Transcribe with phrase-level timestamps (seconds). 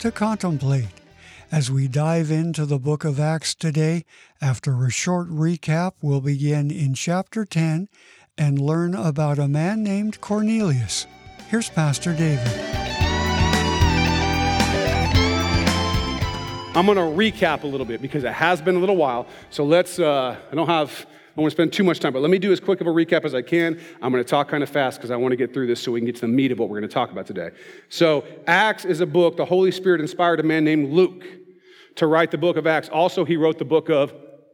[0.00, 0.88] to contemplate
[1.52, 4.06] as we dive into the book of Acts today.
[4.40, 7.86] After a short recap, we'll begin in chapter 10
[8.38, 11.06] and learn about a man named Cornelius.
[11.48, 12.48] Here's Pastor David.
[16.74, 19.26] I'm going to recap a little bit because it has been a little while.
[19.50, 21.04] So let's, uh, I don't have,
[21.36, 22.90] I want to spend too much time, but let me do as quick of a
[22.90, 23.80] recap as I can.
[24.02, 25.92] I'm going to talk kind of fast because I want to get through this so
[25.92, 27.50] we can get to the meat of what we're going to talk about today.
[27.88, 31.24] So, Acts is a book the Holy Spirit inspired a man named Luke
[31.96, 32.88] to write the book of Acts.
[32.88, 34.12] Also, he wrote the book of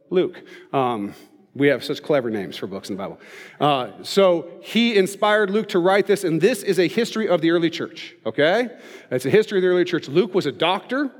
[0.09, 0.43] Luke.
[0.73, 1.13] Um,
[1.57, 3.19] we have such clever names for books in the Bible.
[3.59, 7.51] Uh, so he inspired Luke to write this, and this is a history of the
[7.51, 8.69] early church, okay?
[9.09, 10.07] It's a history of the early church.
[10.07, 11.11] Luke was a doctor.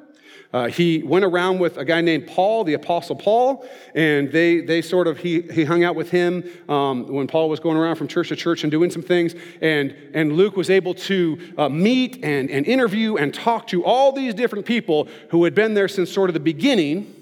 [0.53, 4.81] Uh, he went around with a guy named Paul, the Apostle Paul, and they, they
[4.81, 8.07] sort of, he, he hung out with him um, when Paul was going around from
[8.07, 9.35] church to church and doing some things.
[9.61, 14.13] And, and Luke was able to uh, meet and, and interview and talk to all
[14.13, 17.13] these different people who had been there since sort of the beginning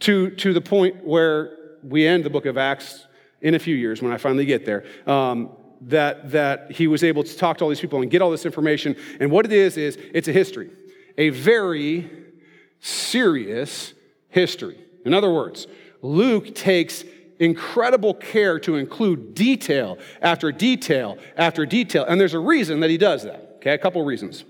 [0.00, 3.06] to, to the point where we end the book of Acts
[3.40, 4.84] in a few years when I finally get there.
[5.06, 5.50] Um,
[5.80, 8.44] that, that he was able to talk to all these people and get all this
[8.44, 8.96] information.
[9.20, 10.70] And what it is, is it's a history,
[11.16, 12.27] a very
[12.80, 13.94] serious
[14.28, 14.78] history.
[15.04, 15.66] In other words,
[16.02, 17.04] Luke takes
[17.38, 22.04] incredible care to include detail after detail after detail.
[22.04, 23.54] And there's a reason that he does that.
[23.56, 24.44] Okay, a couple reasons.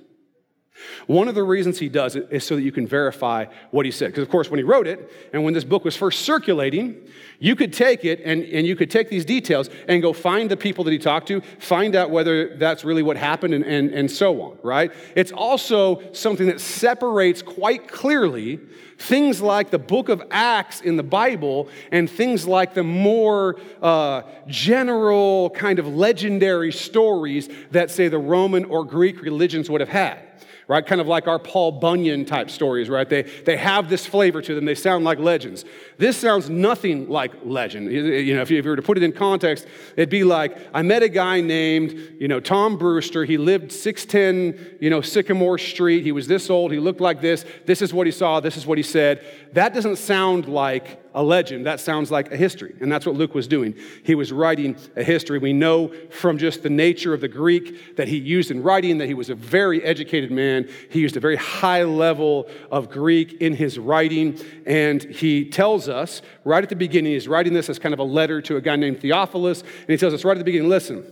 [1.06, 3.92] One of the reasons he does it is so that you can verify what he
[3.92, 4.08] said.
[4.08, 6.96] Because, of course, when he wrote it and when this book was first circulating,
[7.38, 10.56] you could take it and, and you could take these details and go find the
[10.56, 14.10] people that he talked to, find out whether that's really what happened, and, and, and
[14.10, 14.92] so on, right?
[15.14, 18.60] It's also something that separates quite clearly
[18.98, 24.22] things like the book of Acts in the Bible and things like the more uh,
[24.46, 30.28] general, kind of legendary stories that, say, the Roman or Greek religions would have had
[30.68, 30.84] right?
[30.84, 33.08] Kind of like our Paul Bunyan type stories, right?
[33.08, 34.66] They, they have this flavor to them.
[34.66, 35.64] They sound like legends.
[35.96, 37.90] This sounds nothing like legend.
[37.90, 40.56] You know, if you, if you were to put it in context, it'd be like,
[40.74, 43.24] I met a guy named, you know, Tom Brewster.
[43.24, 46.04] He lived 610, you know, Sycamore Street.
[46.04, 46.70] He was this old.
[46.70, 47.46] He looked like this.
[47.64, 48.38] This is what he saw.
[48.38, 49.24] This is what he said.
[49.52, 51.66] That doesn't sound like a legend.
[51.66, 52.74] That sounds like a history.
[52.80, 53.74] And that's what Luke was doing.
[54.04, 55.38] He was writing a history.
[55.38, 59.06] We know from just the nature of the Greek that he used in writing that
[59.06, 60.68] he was a very educated man.
[60.90, 64.38] He used a very high level of Greek in his writing.
[64.66, 68.04] And he tells us right at the beginning, he's writing this as kind of a
[68.04, 69.62] letter to a guy named Theophilus.
[69.62, 71.04] And he tells us right at the beginning listen,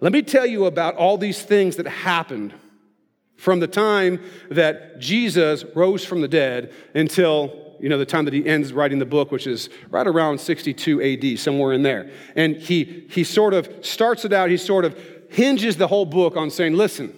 [0.00, 2.52] let me tell you about all these things that happened
[3.36, 4.20] from the time
[4.50, 9.00] that Jesus rose from the dead until you know, the time that he ends writing
[9.00, 12.12] the book, which is right around 62 AD, somewhere in there.
[12.36, 14.96] And he, he sort of starts it out, he sort of
[15.28, 17.12] hinges the whole book on saying, listen,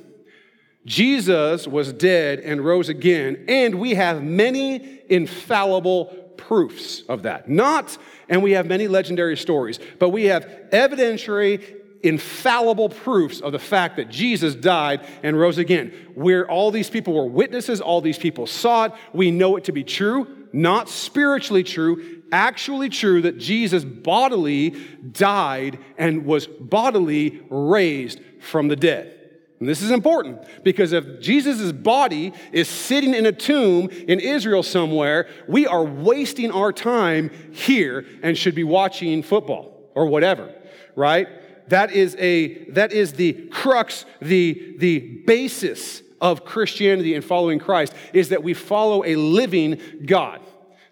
[0.87, 6.07] Jesus was dead and rose again, and we have many infallible
[6.39, 7.49] proofs of that.
[7.49, 7.97] Not,
[8.31, 11.63] and we have many legendary stories, but we have evidentiary
[12.05, 15.93] infallible proofs of the fact that Jesus died and rose again.
[16.15, 19.73] Where all these people were witnesses, all these people saw it, we know it to
[19.73, 24.71] be true not spiritually true, actually true that Jesus bodily
[25.11, 29.11] died and was bodily raised from the dead.
[29.59, 34.63] And this is important because if Jesus' body is sitting in a tomb in Israel
[34.63, 40.55] somewhere, we are wasting our time here and should be watching football or whatever,
[40.95, 41.29] right?
[41.69, 47.95] That is, a, that is the crux, the, the basis of Christianity and following Christ
[48.13, 50.41] is that we follow a living God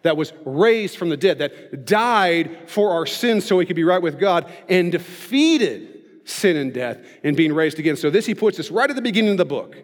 [0.03, 3.85] that was raised from the dead, that died for our sins so we could be
[3.85, 7.97] right with God, and defeated sin and death and being raised again.
[7.97, 9.77] So, this he puts this right at the beginning of the book.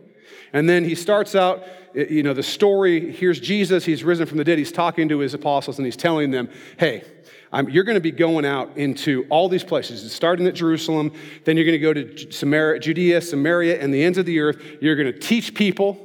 [0.52, 1.62] And then he starts out,
[1.94, 3.12] you know, the story.
[3.12, 4.58] Here's Jesus, he's risen from the dead.
[4.58, 6.48] He's talking to his apostles and he's telling them,
[6.78, 7.04] hey,
[7.68, 11.12] You're going to be going out into all these places, starting at Jerusalem,
[11.44, 14.62] then you're going to go to Samaria, Judea, Samaria, and the ends of the earth.
[14.80, 15.98] You're going to teach people,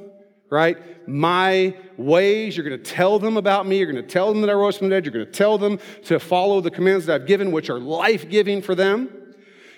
[0.50, 1.06] right?
[1.06, 2.56] My ways.
[2.56, 3.76] You're going to tell them about me.
[3.78, 5.04] You're going to tell them that I rose from the dead.
[5.04, 8.28] You're going to tell them to follow the commands that I've given, which are life
[8.30, 9.10] giving for them.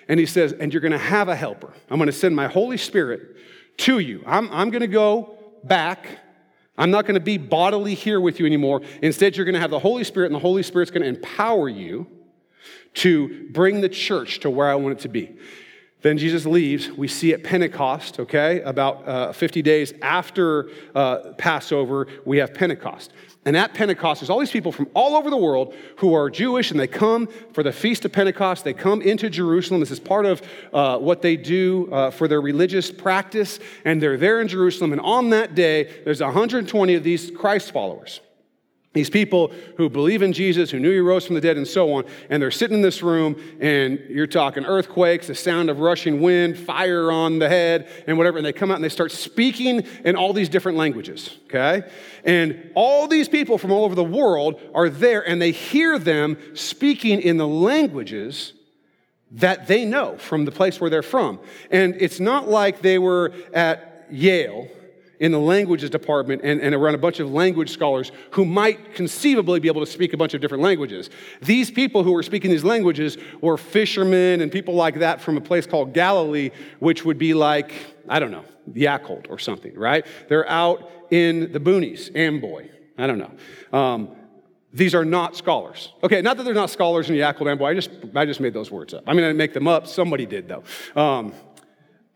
[0.07, 1.73] And he says, and you're going to have a helper.
[1.89, 3.35] I'm going to send my Holy Spirit
[3.79, 4.23] to you.
[4.25, 6.07] I'm, I'm going to go back.
[6.77, 8.81] I'm not going to be bodily here with you anymore.
[9.01, 11.67] Instead, you're going to have the Holy Spirit, and the Holy Spirit's going to empower
[11.69, 12.07] you
[12.95, 15.35] to bring the church to where I want it to be.
[16.01, 16.91] Then Jesus leaves.
[16.91, 23.11] We see at Pentecost, okay, about uh, 50 days after uh, Passover, we have Pentecost.
[23.47, 26.69] And at Pentecost, there's all these people from all over the world who are Jewish
[26.69, 28.65] and they come for the Feast of Pentecost.
[28.65, 29.79] They come into Jerusalem.
[29.79, 30.41] This is part of
[30.73, 33.59] uh, what they do uh, for their religious practice.
[33.85, 34.91] And they're there in Jerusalem.
[34.91, 38.19] And on that day, there's 120 of these Christ followers.
[38.97, 41.93] These people who believe in Jesus, who knew he rose from the dead, and so
[41.93, 46.19] on, and they're sitting in this room, and you're talking earthquakes, the sound of rushing
[46.19, 49.85] wind, fire on the head, and whatever, and they come out and they start speaking
[50.03, 51.83] in all these different languages, okay?
[52.23, 56.37] And all these people from all over the world are there, and they hear them
[56.55, 58.53] speaking in the languages
[59.29, 61.39] that they know from the place where they're from.
[61.69, 64.67] And it's not like they were at Yale
[65.19, 69.59] in the languages department and, and around a bunch of language scholars who might conceivably
[69.59, 71.09] be able to speak a bunch of different languages.
[71.41, 75.41] These people who were speaking these languages were fishermen and people like that from a
[75.41, 77.73] place called Galilee, which would be like,
[78.07, 80.05] I don't know, Yacolt or something, right?
[80.27, 82.69] They're out in the boonies, Amboy.
[82.97, 83.77] I don't know.
[83.77, 84.15] Um,
[84.73, 85.93] these are not scholars.
[86.03, 87.69] Okay, not that they're not scholars in Yacolt, Amboy.
[87.69, 89.03] I just, I just made those words up.
[89.07, 89.87] I mean, I didn't make them up.
[89.87, 90.63] Somebody did, though.
[90.99, 91.33] Um,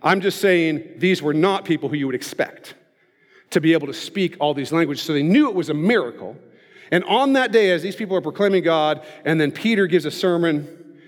[0.03, 2.75] I'm just saying these were not people who you would expect
[3.51, 5.03] to be able to speak all these languages.
[5.03, 6.35] So they knew it was a miracle.
[6.91, 10.11] And on that day, as these people are proclaiming God, and then Peter gives a
[10.11, 10.99] sermon,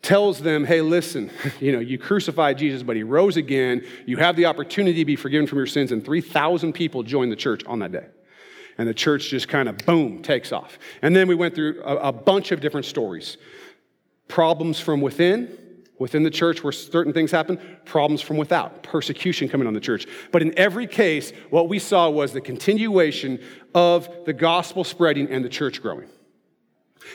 [0.00, 1.30] tells them, hey, listen,
[1.60, 3.84] you know, you crucified Jesus, but he rose again.
[4.06, 5.92] You have the opportunity to be forgiven from your sins.
[5.92, 8.06] And 3,000 people joined the church on that day.
[8.78, 10.78] And the church just kind of, boom, takes off.
[11.02, 13.36] And then we went through a, a bunch of different stories
[14.28, 15.57] problems from within,
[15.98, 20.06] within the church where certain things happen, problems from without, persecution coming on the church.
[20.30, 23.40] But in every case, what we saw was the continuation
[23.74, 26.08] of the gospel spreading and the church growing.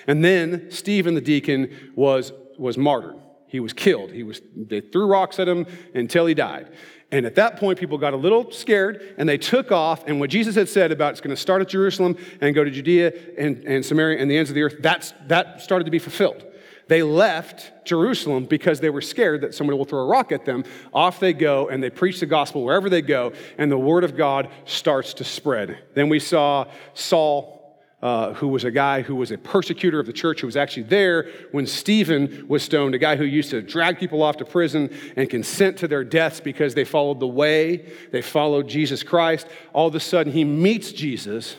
[0.08, 3.16] And then Stephen the deacon was, was martyred.
[3.48, 4.12] He was killed.
[4.12, 6.72] He was, they threw rocks at him until he died.
[7.12, 10.04] And at that point, people got a little scared and they took off.
[10.08, 12.72] And what Jesus had said about it's going to start at Jerusalem and go to
[12.72, 16.00] Judea and, and Samaria and the ends of the earth, that's, that started to be
[16.00, 16.44] fulfilled.
[16.88, 20.66] They left Jerusalem because they were scared that somebody will throw a rock at them.
[20.94, 24.18] Off they go and they preach the gospel wherever they go, and the word of
[24.18, 25.80] God starts to spread.
[25.94, 27.60] Then we saw Saul.
[28.02, 30.84] Uh, who was a guy who was a persecutor of the church, who was actually
[30.84, 34.94] there when Stephen was stoned, a guy who used to drag people off to prison
[35.16, 39.48] and consent to their deaths because they followed the way, they followed Jesus Christ.
[39.72, 41.56] All of a sudden, he meets Jesus.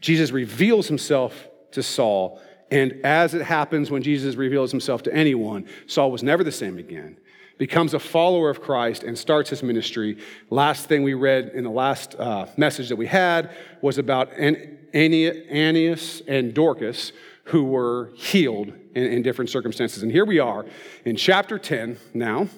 [0.00, 5.66] Jesus reveals himself to Saul, and as it happens when Jesus reveals himself to anyone,
[5.86, 7.16] Saul was never the same again.
[7.56, 10.18] Becomes a follower of Christ and starts his ministry.
[10.50, 13.50] Last thing we read in the last uh, message that we had
[13.80, 17.12] was about Aeneas and Dorcas,
[17.44, 20.02] who were healed in, in different circumstances.
[20.02, 20.66] And here we are
[21.04, 22.48] in chapter 10 now.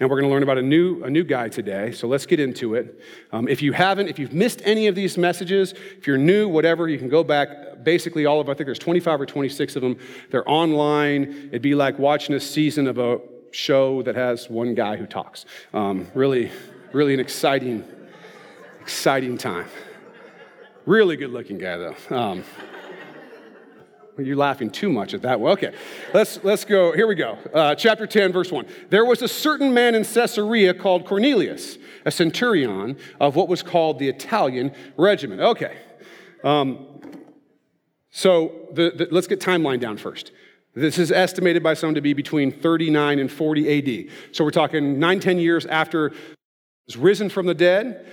[0.00, 1.92] And we're going to learn about a new, a new guy today.
[1.92, 3.00] So let's get into it.
[3.32, 6.88] Um, if you haven't, if you've missed any of these messages, if you're new, whatever,
[6.88, 7.84] you can go back.
[7.84, 9.98] Basically, all of I think there's 25 or 26 of them.
[10.30, 11.48] They're online.
[11.48, 13.20] It'd be like watching a season of a
[13.50, 15.44] show that has one guy who talks.
[15.72, 16.50] Um, really,
[16.92, 17.84] really an exciting,
[18.80, 19.66] exciting time.
[20.84, 21.96] Really good looking guy, though.
[22.10, 22.44] Um,
[24.18, 25.40] you're laughing too much at that.
[25.40, 25.74] Well, okay,
[26.14, 26.92] let's, let's go.
[26.92, 27.38] Here we go.
[27.52, 28.66] Uh, chapter 10, verse 1.
[28.88, 33.98] There was a certain man in Caesarea called Cornelius, a centurion of what was called
[33.98, 35.40] the Italian regiment.
[35.40, 35.76] Okay.
[36.42, 36.86] Um,
[38.10, 40.32] so the, the, let's get timeline down first.
[40.74, 44.12] This is estimated by some to be between 39 and 40 AD.
[44.32, 46.12] So we're talking nine, 10 years after
[46.86, 48.06] he's risen from the dead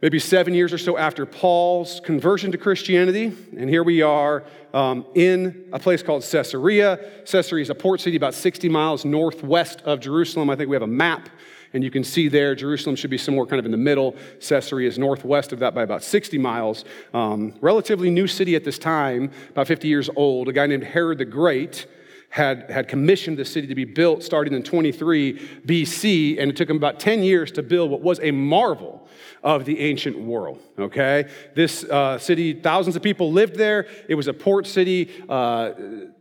[0.00, 3.32] maybe seven years or so after Paul's conversion to Christianity.
[3.56, 6.98] And here we are um, in a place called Caesarea.
[7.26, 10.50] Caesarea is a port city about 60 miles northwest of Jerusalem.
[10.50, 11.28] I think we have a map,
[11.72, 14.14] and you can see there Jerusalem should be somewhere kind of in the middle.
[14.40, 16.84] Caesarea is northwest of that by about 60 miles.
[17.12, 20.48] Um, relatively new city at this time, about 50 years old.
[20.48, 21.86] A guy named Herod the Great
[22.30, 25.34] had, had commissioned the city to be built starting in 23
[25.66, 29.07] BC, and it took him about 10 years to build what was a marvel
[29.42, 30.60] of the ancient world.
[30.78, 31.28] Okay?
[31.54, 33.86] This uh, city, thousands of people lived there.
[34.08, 35.10] It was a port city.
[35.28, 35.72] Uh,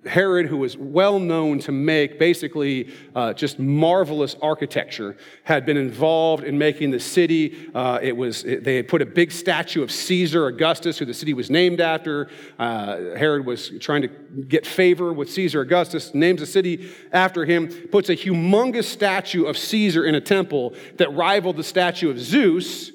[0.06, 6.44] Herod, who was well known to make basically uh, just marvelous architecture, had been involved
[6.44, 7.70] in making the city.
[7.74, 11.14] Uh, it was, it, they had put a big statue of Caesar Augustus, who the
[11.14, 12.30] city was named after.
[12.58, 17.68] Uh, Herod was trying to get favor with Caesar Augustus, names the city after him,
[17.68, 22.87] puts a humongous statue of Caesar in a temple that rivaled the statue of Zeus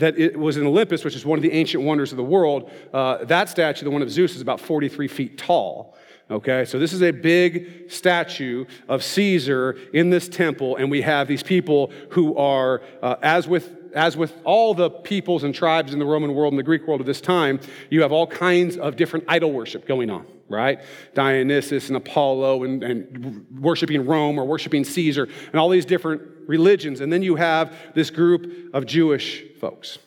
[0.00, 2.70] that it was in Olympus, which is one of the ancient wonders of the world.
[2.92, 5.94] Uh, that statue, the one of Zeus, is about 43 feet tall.
[6.30, 11.26] Okay, so this is a big statue of Caesar in this temple, and we have
[11.26, 15.98] these people who are, uh, as with as with all the peoples and tribes in
[15.98, 18.96] the Roman world and the Greek world of this time, you have all kinds of
[18.96, 20.80] different idol worship going on, right?
[21.14, 27.00] Dionysus and Apollo and, and worshiping Rome or worshiping Caesar and all these different religions.
[27.00, 29.98] And then you have this group of Jewish folks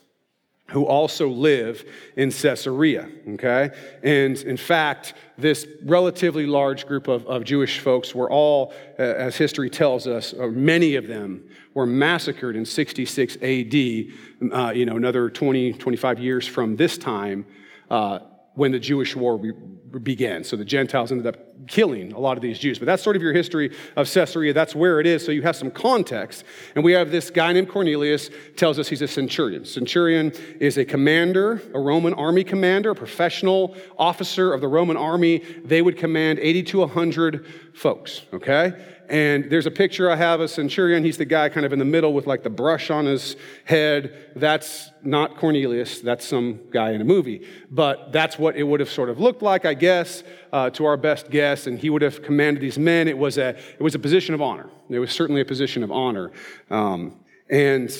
[0.67, 1.84] who also live
[2.15, 3.70] in Caesarea, okay?
[4.01, 9.36] And in fact, this relatively large group of, of Jewish folks were all, uh, as
[9.36, 11.43] history tells us, many of them
[11.74, 17.46] were massacred in 66 AD, uh, you know, another 20, 25 years from this time.
[17.89, 18.20] Uh,
[18.55, 19.39] when the Jewish war
[20.01, 20.43] began.
[20.43, 22.79] So the Gentiles ended up killing a lot of these Jews.
[22.79, 24.53] But that's sort of your history of Caesarea.
[24.53, 25.25] That's where it is.
[25.25, 26.43] So you have some context.
[26.75, 29.65] And we have this guy named Cornelius tells us he's a centurion.
[29.65, 35.39] Centurion is a commander, a Roman army commander, a professional officer of the Roman army.
[35.63, 38.74] They would command 80 to 100 folks, okay?
[39.10, 41.03] And there's a picture I have of Centurion.
[41.03, 44.31] He's the guy kind of in the middle with like the brush on his head.
[44.36, 46.00] That's not Cornelius.
[46.01, 47.45] That's some guy in a movie.
[47.69, 50.98] But that's what it would have sort of looked like, I guess, uh, to our
[50.98, 51.67] best guess.
[51.67, 53.07] And he would have commanded these men.
[53.07, 54.69] It was a, it was a position of honor.
[54.89, 56.31] It was certainly a position of honor.
[56.69, 57.19] Um,
[57.50, 57.91] and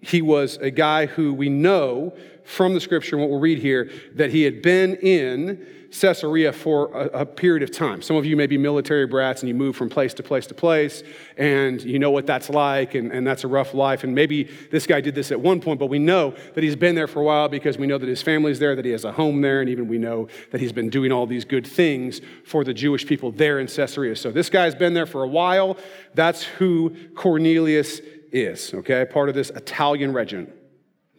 [0.00, 2.14] he was a guy who we know
[2.44, 6.92] from the scripture and what we'll read here that he had been in Caesarea for
[6.92, 8.02] a, a, period of time.
[8.02, 10.54] Some of you may be military brats and you move from place to place to
[10.54, 11.02] place,
[11.38, 14.04] and you know what that's like, and, and that's a rough life.
[14.04, 16.94] And maybe this guy did this at one point, but we know that he's been
[16.94, 19.12] there for a while because we know that his family's there, that he has a
[19.12, 22.64] home there, and even we know that he's been doing all these good things for
[22.64, 24.14] the Jewish people there in Caesarea.
[24.16, 25.78] So this guy's been there for a while.
[26.14, 29.06] That's who Cornelius is, okay?
[29.06, 30.57] Part of this Italian regiment.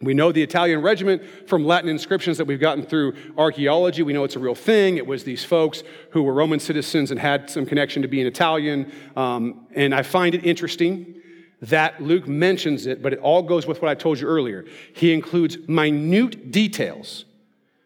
[0.02, 4.02] We know the Italian regiment from Latin inscriptions that we've gotten through archaeology.
[4.02, 4.96] We know it's a real thing.
[4.96, 8.90] It was these folks who were Roman citizens and had some connection to being Italian.
[9.14, 11.20] Um, and I find it interesting
[11.62, 14.64] that Luke mentions it, but it all goes with what I told you earlier.
[14.94, 17.26] He includes minute details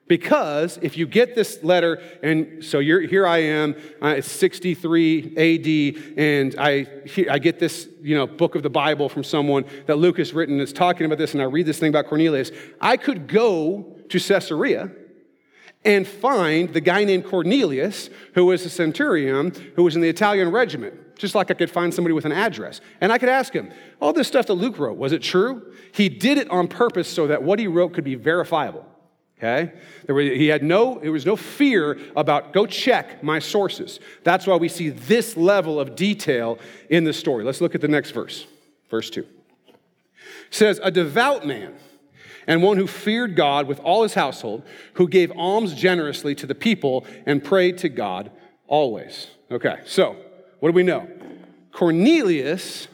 [0.07, 6.55] because if you get this letter, and so here I am, it's 63 AD, and
[6.59, 6.87] I,
[7.31, 10.59] I get this you know, book of the Bible from someone that Luke has written
[10.59, 12.51] that's talking about this, and I read this thing about Cornelius.
[12.83, 14.91] I could go to Caesarea
[15.87, 20.51] and find the guy named Cornelius, who was a centurion, who was in the Italian
[20.51, 22.83] regiment, just like I could find somebody with an address.
[23.01, 23.71] And I could ask him,
[24.01, 25.75] all this stuff that Luke wrote, was it true?
[25.93, 28.87] He did it on purpose so that what he wrote could be verifiable.
[29.45, 29.73] Okay?
[30.07, 34.01] There was, he had no, there was no fear about go check my sources.
[34.23, 36.59] That's why we see this level of detail
[36.89, 37.45] in the story.
[37.45, 38.47] Let's look at the next verse,
[38.91, 39.21] verse 2.
[39.21, 39.27] It
[40.51, 41.75] says, A devout man
[42.47, 44.63] and one who feared God with all his household,
[44.95, 48.31] who gave alms generously to the people and prayed to God
[48.67, 49.29] always.
[49.51, 50.17] Okay, so
[50.61, 51.07] what do we know?
[51.71, 52.89] Cornelius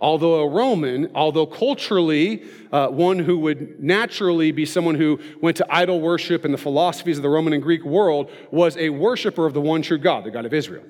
[0.00, 5.66] Although a Roman, although culturally uh, one who would naturally be someone who went to
[5.68, 9.54] idol worship and the philosophies of the Roman and Greek world, was a worshiper of
[9.54, 10.84] the one true God, the God of Israel.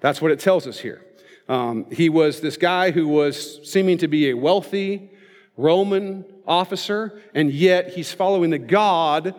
[0.00, 1.04] That's what it tells us here.
[1.48, 5.10] Um, he was this guy who was seeming to be a wealthy
[5.56, 9.34] Roman officer, and yet he's following the God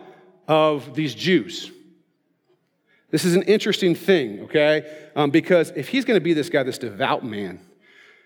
[0.46, 1.70] of these Jews.
[3.10, 5.10] This is an interesting thing, okay?
[5.16, 7.60] Um, because if he's going to be this guy, this devout man,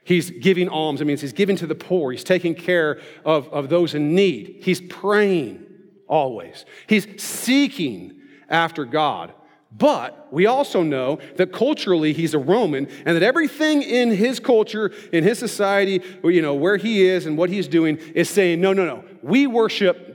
[0.04, 1.00] He's giving alms.
[1.00, 2.12] It means he's giving to the poor.
[2.12, 4.60] He's taking care of, of those in need.
[4.62, 5.64] He's praying
[6.06, 6.64] always.
[6.86, 9.32] He's seeking after God.
[9.76, 14.92] But we also know that culturally he's a Roman and that everything in his culture,
[15.12, 18.72] in his society, you know, where he is and what he's doing is saying, no,
[18.72, 19.04] no, no.
[19.22, 20.13] We worship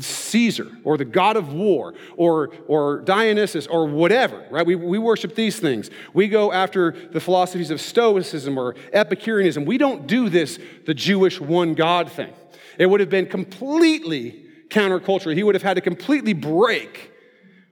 [0.00, 4.66] Caesar or the god of war or, or Dionysus or whatever, right?
[4.66, 5.90] We, we worship these things.
[6.14, 9.64] We go after the philosophies of Stoicism or Epicureanism.
[9.64, 12.32] We don't do this, the Jewish one God thing.
[12.78, 15.36] It would have been completely countercultural.
[15.36, 17.12] He would have had to completely break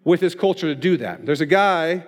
[0.05, 1.25] with his culture to do that.
[1.25, 2.05] There's a guy,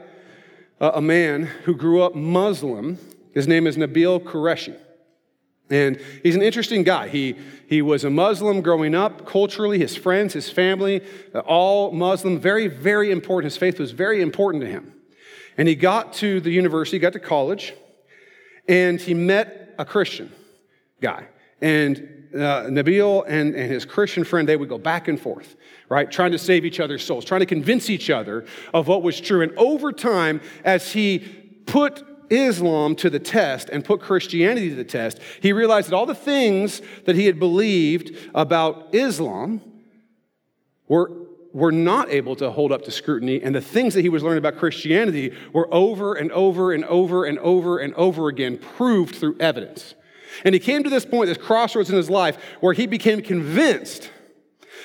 [0.81, 2.99] a man who grew up Muslim.
[3.33, 4.76] His name is Nabeel Qureshi.
[5.73, 7.09] And he's an interesting guy.
[7.09, 7.35] He,
[7.67, 11.00] he was a Muslim growing up culturally, his friends, his family,
[11.47, 13.50] all Muslim, very, very important.
[13.50, 14.93] His faith was very important to him.
[15.57, 17.73] And he got to the university, got to college,
[18.69, 20.31] and he met a Christian
[21.00, 21.26] guy.
[21.62, 25.57] And uh, Nabeel and, and his Christian friend, they would go back and forth,
[25.88, 26.11] right?
[26.11, 29.41] Trying to save each other's souls, trying to convince each other of what was true.
[29.41, 31.21] And over time, as he
[31.64, 36.07] put Islam to the test and put Christianity to the test, he realized that all
[36.07, 39.61] the things that he had believed about Islam
[40.89, 41.11] were
[41.53, 44.39] were not able to hold up to scrutiny, and the things that he was learning
[44.39, 49.37] about Christianity were over and over and over and over and over again proved through
[49.39, 49.95] evidence.
[50.45, 54.11] And he came to this point, this crossroads in his life, where he became convinced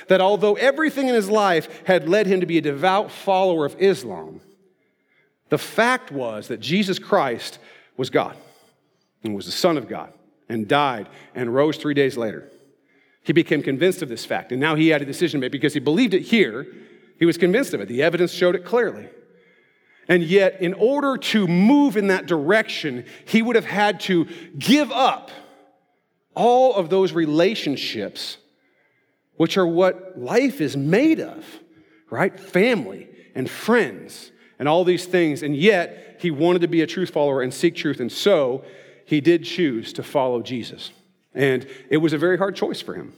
[0.10, 3.75] that although everything in his life had led him to be a devout follower of
[3.80, 4.42] Islam,
[5.50, 7.60] the fact was that Jesus Christ
[7.96, 8.36] was God
[9.24, 10.13] and was the Son of God
[10.50, 12.50] and died and rose three days later.
[13.24, 15.74] He became convinced of this fact, and now he had a decision to make because
[15.74, 16.66] he believed it here.
[17.20, 17.88] He was convinced of it.
[17.88, 19.10] The evidence showed it clearly.
[20.08, 24.27] And yet, in order to move in that direction, he would have had to
[24.58, 25.32] give up
[26.34, 28.38] all of those relationships,
[29.36, 31.46] which are what life is made of,
[32.10, 32.39] right?
[32.39, 35.43] Family and friends and all these things.
[35.43, 37.99] And yet, he wanted to be a truth follower and seek truth.
[37.99, 38.63] And so,
[39.05, 40.91] he did choose to follow Jesus.
[41.33, 43.13] And it was a very hard choice for him.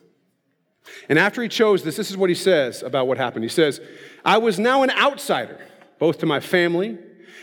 [1.08, 3.44] And after he chose this, this is what he says about what happened.
[3.44, 3.80] He says,
[4.26, 5.60] I was now an outsider,
[5.98, 6.98] both to my family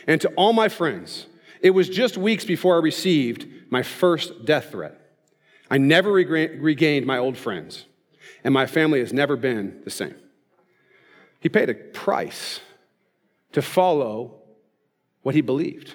[0.06, 1.26] and to all my friends.
[1.60, 5.00] It was just weeks before I received my first death threat.
[5.70, 7.86] I never regained my old friends,
[8.44, 10.14] and my family has never been the same.
[11.40, 12.60] He paid a price
[13.52, 14.42] to follow
[15.22, 15.94] what he believed.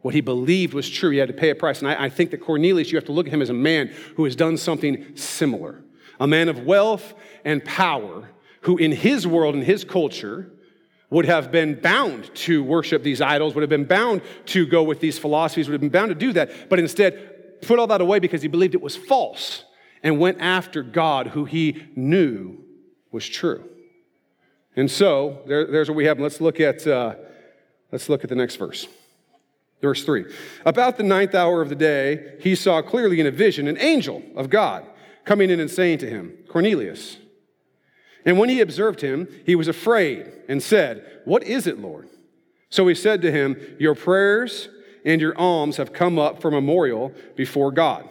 [0.00, 1.10] What he believed was true.
[1.10, 1.80] He had to pay a price.
[1.80, 3.88] And I, I, think that Cornelius, you have to look at him as a man
[4.16, 5.82] who has done something similar.
[6.20, 7.14] A man of wealth
[7.44, 8.28] and power
[8.62, 10.50] who, in his world, in his culture,
[11.10, 15.00] would have been bound to worship these idols, would have been bound to go with
[15.00, 18.18] these philosophies, would have been bound to do that, but instead put all that away
[18.18, 19.64] because he believed it was false
[20.02, 22.58] and went after God, who he knew
[23.10, 23.68] was true.
[24.78, 26.20] And so there, there's what we have.
[26.20, 27.16] Let's look at uh,
[27.90, 28.86] let's look at the next verse.
[29.82, 30.24] Verse 3.
[30.64, 34.22] About the ninth hour of the day, he saw clearly in a vision an angel
[34.36, 34.86] of God
[35.24, 37.18] coming in and saying to him, Cornelius.
[38.24, 42.08] And when he observed him, he was afraid and said, What is it, Lord?
[42.70, 44.68] So he said to him, Your prayers
[45.04, 48.08] and your alms have come up for memorial before God.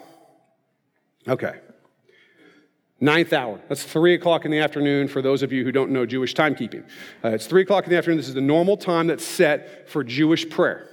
[1.26, 1.60] Okay.
[3.00, 3.60] Ninth hour.
[3.68, 6.84] That's three o'clock in the afternoon for those of you who don't know Jewish timekeeping.
[7.24, 8.16] Uh, it's three o'clock in the afternoon.
[8.16, 10.88] This is the normal time that's set for Jewish prayer.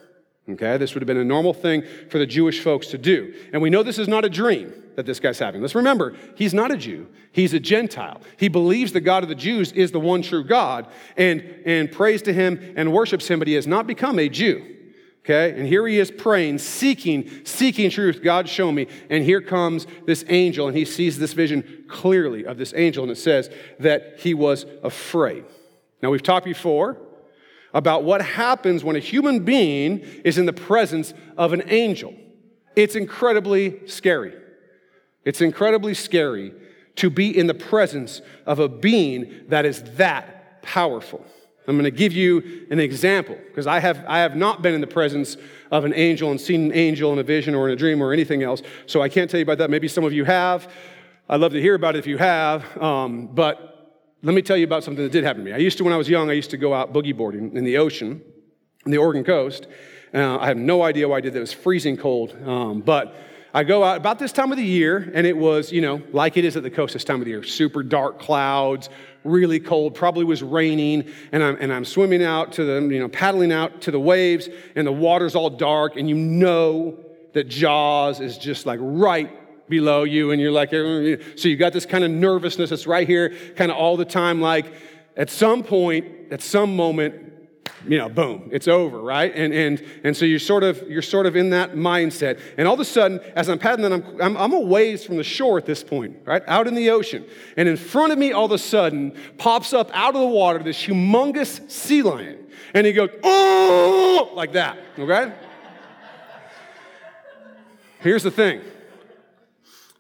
[0.47, 3.33] Okay, this would have been a normal thing for the Jewish folks to do.
[3.51, 5.61] And we know this is not a dream that this guy's having.
[5.61, 8.22] Let's remember, he's not a Jew, he's a Gentile.
[8.37, 10.87] He believes the God of the Jews is the one true God
[11.18, 14.75] and, and prays to him and worships him, but he has not become a Jew.
[15.25, 18.22] Okay, and here he is praying, seeking, seeking truth.
[18.24, 18.85] God, show me.
[19.09, 23.11] And here comes this angel, and he sees this vision clearly of this angel, and
[23.11, 25.46] it says that he was afraid.
[26.03, 26.98] Now, we've talked before
[27.74, 32.14] about what happens when a human being is in the presence of an angel.
[32.75, 34.33] It's incredibly scary.
[35.24, 36.53] It's incredibly scary
[36.98, 41.25] to be in the presence of a being that is that powerful.
[41.67, 44.81] I'm going to give you an example because I have, I have not been in
[44.81, 45.37] the presence
[45.71, 48.13] of an angel and seen an angel in a vision or in a dream or
[48.13, 49.69] anything else, so I can't tell you about that.
[49.69, 50.71] Maybe some of you have.
[51.27, 53.75] I'd love to hear about it if you have, um, but
[54.21, 55.53] let me tell you about something that did happen to me.
[55.53, 57.63] I used to, when I was young, I used to go out boogie boarding in
[57.63, 58.21] the ocean,
[58.85, 59.67] in the Oregon coast.
[60.13, 61.37] Uh, I have no idea why I did that.
[61.37, 62.35] It was freezing cold.
[62.47, 63.15] Um, but
[63.53, 66.37] I go out about this time of the year, and it was, you know, like
[66.37, 68.89] it is at the coast this time of the year super dark clouds,
[69.25, 73.09] really cold, probably was raining, and I'm, and I'm swimming out to the, you know,
[73.09, 76.98] paddling out to the waves, and the water's all dark, and you know
[77.33, 79.29] that Jaws is just like right
[79.68, 83.33] below you, and you're like, so you got this kind of nervousness that's right here,
[83.55, 84.40] kind of all the time.
[84.40, 84.68] Like
[85.18, 87.16] at some point, at some moment,
[87.87, 89.31] you know, boom, it's over, right?
[89.35, 92.39] And and and so you're sort of you're sort of in that mindset.
[92.57, 95.24] And all of a sudden, as I'm paddling, I'm, I'm I'm a ways from the
[95.24, 97.25] shore at this point, right, out in the ocean.
[97.57, 100.59] And in front of me, all of a sudden, pops up out of the water
[100.59, 105.33] this humongous sea lion, and he goes, oh, like that, okay?
[108.00, 108.61] Here's the thing.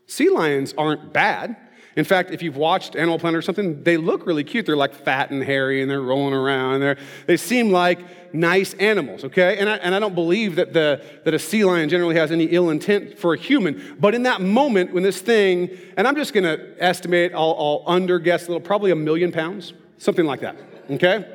[0.07, 1.57] Sea lions aren't bad.
[1.95, 4.65] In fact, if you've watched Animal Planet or something, they look really cute.
[4.65, 6.81] They're like fat and hairy and they're rolling around.
[6.81, 9.57] They're, they seem like nice animals, okay?
[9.57, 12.45] And I, and I don't believe that, the, that a sea lion generally has any
[12.45, 13.95] ill intent for a human.
[13.97, 18.19] But in that moment, when this thing, and I'm just gonna estimate, I'll, I'll under
[18.19, 20.57] guess a little, probably a million pounds, something like that,
[20.91, 21.33] okay?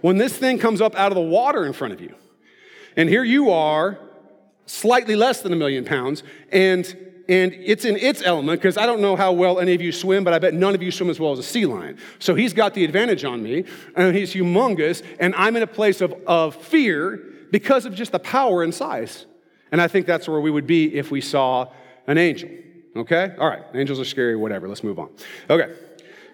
[0.00, 2.14] When this thing comes up out of the water in front of you,
[2.96, 3.98] and here you are,
[4.64, 6.96] slightly less than a million pounds, and
[7.30, 10.24] and it's in its element because I don't know how well any of you swim,
[10.24, 11.96] but I bet none of you swim as well as a sea lion.
[12.18, 13.64] So he's got the advantage on me,
[13.94, 18.18] and he's humongous, and I'm in a place of, of fear because of just the
[18.18, 19.26] power and size.
[19.70, 21.68] And I think that's where we would be if we saw
[22.08, 22.50] an angel.
[22.96, 23.32] Okay?
[23.38, 24.66] All right, angels are scary, whatever.
[24.66, 25.10] Let's move on.
[25.48, 25.72] Okay,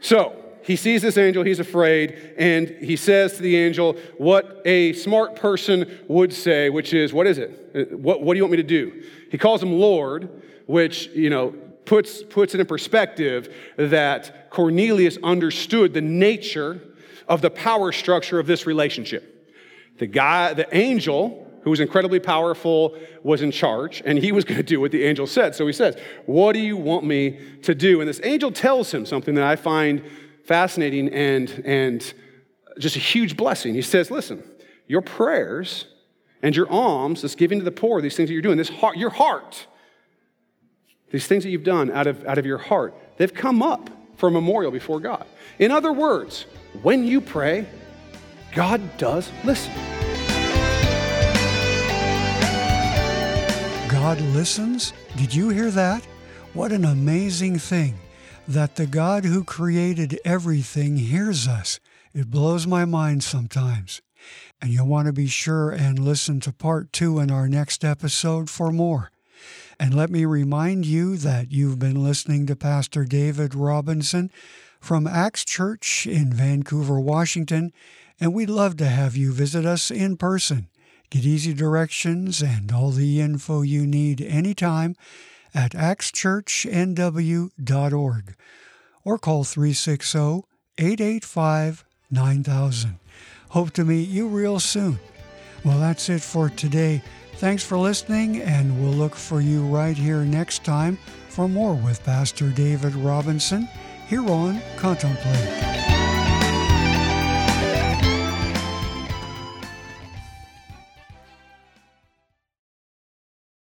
[0.00, 4.94] so he sees this angel, he's afraid, and he says to the angel what a
[4.94, 7.70] smart person would say, which is, What is it?
[7.74, 9.04] Uh, what, what do you want me to do?
[9.30, 10.30] He calls him Lord,
[10.66, 16.80] which, you know, puts, puts it in perspective that Cornelius understood the nature
[17.28, 19.32] of the power structure of this relationship.
[19.98, 24.58] The guy, the angel, who was incredibly powerful, was in charge, and he was going
[24.58, 25.54] to do what the angel said.
[25.54, 28.00] So he says, What do you want me to do?
[28.00, 30.04] And this angel tells him something that I find
[30.44, 32.14] fascinating and, and
[32.78, 33.74] just a huge blessing.
[33.74, 34.44] He says, Listen,
[34.86, 35.86] your prayers
[36.42, 38.96] and your alms, this giving to the poor, these things that you're doing, this heart,
[38.96, 39.66] your heart,
[41.10, 44.28] these things that you've done out of, out of your heart, they've come up for
[44.28, 45.26] a memorial before God.
[45.58, 46.46] In other words,
[46.82, 47.66] when you pray,
[48.54, 49.72] God does listen.
[53.90, 54.92] God listens?
[55.16, 56.04] Did you hear that?
[56.54, 57.98] What an amazing thing
[58.48, 61.80] that the God who created everything hears us.
[62.14, 64.00] It blows my mind sometimes.
[64.60, 68.48] And you'll want to be sure and listen to part two in our next episode
[68.48, 69.10] for more.
[69.78, 74.30] And let me remind you that you've been listening to Pastor David Robinson
[74.80, 77.74] from Axe Church in Vancouver, Washington,
[78.18, 80.68] and we'd love to have you visit us in person.
[81.10, 84.96] Get easy directions and all the info you need anytime
[85.54, 88.34] at axchurchnw.org
[89.04, 90.18] or call 360
[90.78, 92.98] 885 9000.
[93.50, 94.98] Hope to meet you real soon.
[95.64, 97.02] Well, that's it for today.
[97.38, 100.96] Thanks for listening, and we'll look for you right here next time
[101.28, 103.68] for more with Pastor David Robinson
[104.08, 105.85] here on Contemplate.